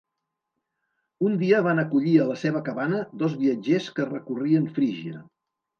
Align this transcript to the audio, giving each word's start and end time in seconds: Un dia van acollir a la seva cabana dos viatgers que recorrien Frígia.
Un 1.27 1.35
dia 1.41 1.59
van 1.69 1.83
acollir 1.83 2.15
a 2.23 2.27
la 2.31 2.39
seva 2.47 2.65
cabana 2.71 3.05
dos 3.23 3.39
viatgers 3.45 3.95
que 4.01 4.13
recorrien 4.17 4.69
Frígia. 4.81 5.27